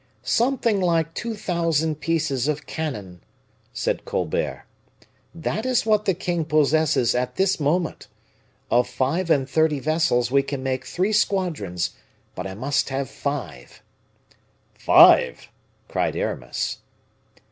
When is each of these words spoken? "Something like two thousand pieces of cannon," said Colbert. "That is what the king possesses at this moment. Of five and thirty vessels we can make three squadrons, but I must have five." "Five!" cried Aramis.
"Something 0.23 0.81
like 0.81 1.13
two 1.13 1.35
thousand 1.35 1.99
pieces 1.99 2.47
of 2.47 2.65
cannon," 2.65 3.21
said 3.71 4.03
Colbert. 4.03 4.65
"That 5.35 5.63
is 5.63 5.85
what 5.85 6.05
the 6.05 6.15
king 6.15 6.43
possesses 6.43 7.13
at 7.13 7.35
this 7.35 7.59
moment. 7.59 8.07
Of 8.71 8.89
five 8.89 9.29
and 9.29 9.47
thirty 9.47 9.79
vessels 9.79 10.31
we 10.31 10.41
can 10.41 10.63
make 10.63 10.87
three 10.87 11.13
squadrons, 11.13 11.91
but 12.33 12.47
I 12.47 12.55
must 12.55 12.89
have 12.89 13.11
five." 13.11 13.83
"Five!" 14.73 15.49
cried 15.87 16.15
Aramis. 16.15 16.79